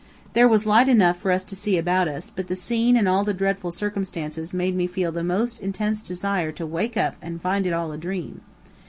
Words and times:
There 0.33 0.47
was 0.47 0.65
light 0.65 0.89
enough 0.89 1.17
for 1.19 1.29
us 1.29 1.43
to 1.43 1.55
see 1.55 1.77
about 1.77 2.07
us, 2.07 2.31
but 2.35 2.47
the 2.47 2.55
scene 2.55 2.97
and 2.97 3.07
all 3.07 3.23
the 3.23 3.35
dreadful 3.35 3.71
circumstances 3.71 4.51
made 4.51 4.75
me 4.75 4.87
feel 4.87 5.11
the 5.11 5.23
most 5.23 5.59
intense 5.59 6.01
desire 6.01 6.51
to 6.53 6.65
wake 6.65 6.97
up 6.97 7.17
and 7.21 7.39
find 7.39 7.67
it 7.67 7.71
all 7.71 7.91
a 7.91 7.99
dream. 7.99 8.41